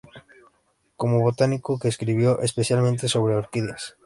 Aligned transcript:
Como 0.97 1.21
botánico, 1.21 1.77
que 1.77 1.87
escribió 1.87 2.41
especialmente 2.41 3.07
sobre 3.07 3.35
orquídeas. 3.35 3.97